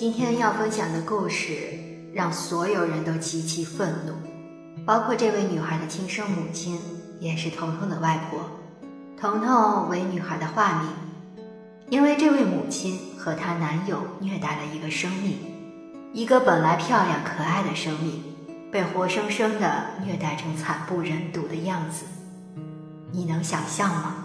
[0.00, 1.58] 今天要分享的故事
[2.14, 4.14] 让所有人都极其愤怒，
[4.86, 6.80] 包括这位女孩的亲生母亲，
[7.18, 8.40] 也是彤彤的外婆。
[9.20, 10.90] 彤彤为女孩的化名，
[11.90, 15.36] 因为这位母亲和她男友虐待了一个生命，
[16.14, 18.22] 一个本来漂亮可爱的生命，
[18.72, 22.06] 被活生生的虐待成惨不忍睹的样子。
[23.12, 24.24] 你能想象吗？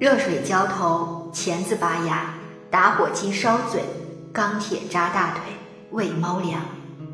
[0.00, 2.34] 热水浇头，钳子拔牙，
[2.72, 3.84] 打火机烧嘴。
[4.36, 5.40] 钢铁扎大腿，
[5.92, 6.60] 喂猫粮，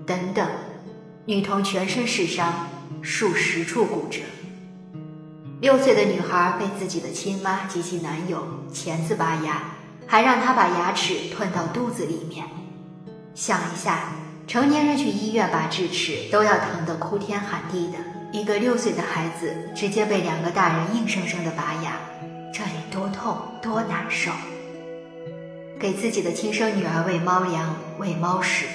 [0.05, 0.45] 等等，
[1.25, 2.53] 女童全身是伤，
[3.01, 4.19] 数十处骨折。
[5.61, 9.63] 六岁的女孩被自己的亲妈及其男友钳子拔牙，
[10.05, 12.45] 还让她把牙齿吞到肚子里面。
[13.37, 14.15] 想一下，
[14.49, 17.99] 成年人去医院拔智齿都要疼得哭天喊地的，
[18.33, 22.01] 一个六岁的孩子直接被两个大人硬生生的拔牙，
[22.53, 24.33] 这得多痛多难受。
[25.83, 28.67] 给自己的亲生女儿喂猫粮、喂猫屎，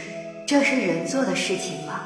[0.46, 2.02] 这是人做的事情吗？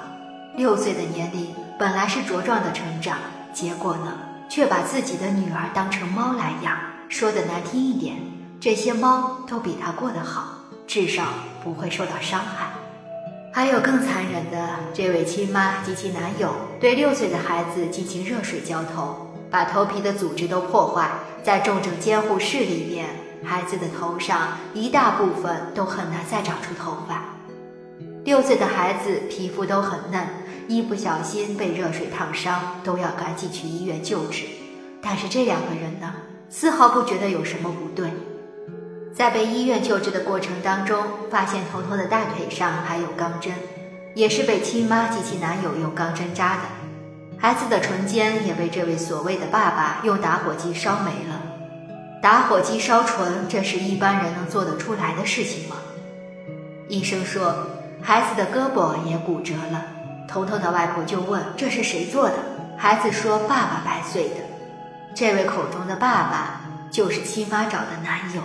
[0.55, 1.47] 六岁的年龄
[1.79, 3.17] 本来是茁壮的成长，
[3.51, 4.15] 结果呢，
[4.47, 6.77] 却把自己的女儿当成猫来养。
[7.09, 8.15] 说的难听一点，
[8.59, 11.23] 这些猫都比他过得好，至少
[11.63, 12.67] 不会受到伤害。
[13.51, 21.09] 还有更残忍的，这位亲妈及其男友对六岁的孩子进行热水浇头，把头皮的组织都破坏，
[21.41, 23.07] 在重症监护室里面。
[23.43, 27.23] 孩子的头上一大部分都很难再长出头发，
[28.23, 30.27] 六岁的孩子皮肤都很嫩，
[30.67, 34.45] 一不小心被热水烫伤都要赶紧去医院救治。
[35.01, 36.13] 但是这两个人呢，
[36.49, 38.11] 丝毫不觉得有什么不对。
[39.13, 43.53] 在被医院救治的过程当中，发现彤彤的大腿上还有钢针，
[44.13, 46.61] 也是被亲妈及其男友用钢针扎的。
[47.37, 51.50] 孩子的唇尖也被这位所谓的爸爸用打火机烧没了。
[52.21, 55.75] 打火机烧唇，这是一般人能做得出来的事情吗？
[56.87, 57.55] 医生说，
[57.99, 59.81] 孩子的胳膊也骨折了。
[60.27, 62.35] 彤彤的外婆就问：“这是谁做的？”
[62.77, 64.35] 孩子说：“爸爸掰碎的。”
[65.15, 68.41] 这位口中的爸爸就是亲妈找的男友，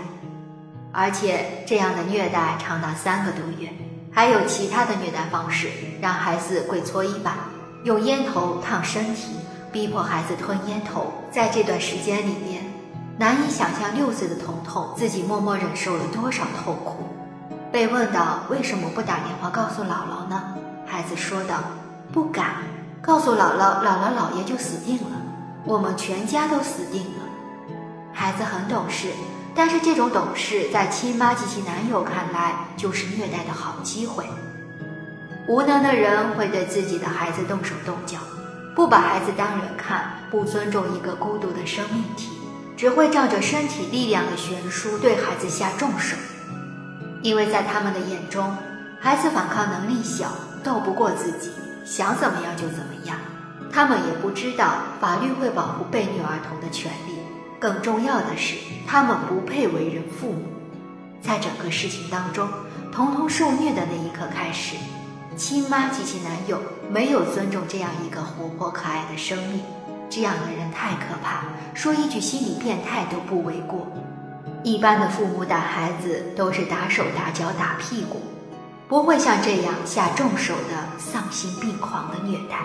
[0.90, 3.68] 而且这样的虐待长达三个多月，
[4.10, 5.68] 还有其他的虐待方式，
[6.00, 7.34] 让孩子跪搓衣板，
[7.84, 9.32] 用烟头烫身体，
[9.70, 11.12] 逼迫孩子吞烟头。
[11.30, 12.65] 在这段时间里面。
[13.18, 17.08] 难以想象六岁的彤彤自己默默忍受了多少痛苦。
[17.72, 20.42] 被问到为什么不打电话告诉姥姥呢？
[20.86, 21.56] 孩子说道
[22.12, 22.56] ：“不敢，
[23.00, 25.16] 告诉姥姥，姥姥姥爷就死定了，
[25.64, 27.72] 我们全家都死定了。”
[28.12, 29.08] 孩子很懂事，
[29.54, 34.24] 但是这种懂事在亲妈及其男友看来就是虐待的好机会。
[35.48, 38.18] 无能的人会对自己的孩子动手动脚，
[38.74, 42.35] 不把孩子当人看，不尊重一个孤独的生命体。
[42.76, 46.14] 只会仗着身体力量的悬殊对孩子下重手，
[47.22, 48.54] 因为在他们的眼中，
[49.00, 50.30] 孩子反抗能力小，
[50.62, 51.50] 斗不过自己，
[51.86, 53.16] 想怎么样就怎么样。
[53.72, 57.16] 他们也不知道法律会保护被虐儿童的权利。
[57.58, 58.56] 更重要的是，
[58.86, 60.42] 他们不配为人父母。
[61.22, 62.46] 在整个事情当中，
[62.92, 64.76] 彤彤受虐的那一刻开始，
[65.34, 66.60] 亲妈及其男友
[66.90, 69.62] 没有尊重这样一个活泼可爱的生命。
[70.08, 71.44] 这样的人太可怕，
[71.74, 73.86] 说一句心理变态都不为过。
[74.62, 78.20] 一般的父母打孩子都是打手打脚打屁股，
[78.88, 82.58] 不会像这样下重手的丧心病狂的虐待。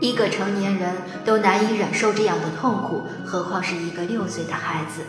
[0.00, 5.02] 一个成年人都难以忍受这样的痛苦，何况是一个六岁的孩子？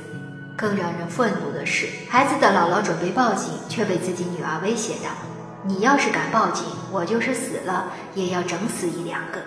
[0.57, 5.09] 更让人愤怒的是，孩子的姥姥准备报警，却被自己女儿威胁道
[5.63, 9.39] ：“你要是敢报警，我就是死了也要整死一两个。”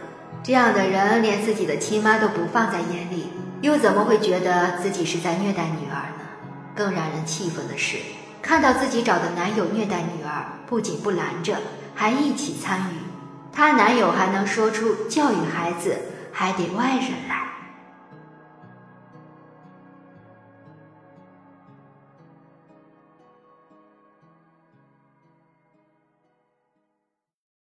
[0.42, 6.24] 这样的人连自己的亲妈都不放在眼里，又怎么会觉得自己是在虐待女儿呢？
[6.74, 7.98] 更让人气愤的是，
[8.40, 11.56] 看到自己找的男友虐待女儿，不仅不拦着，
[11.94, 12.96] 还一起参与。
[13.52, 15.96] 她男友还能说出教育孩子
[16.32, 17.41] 还得外人来。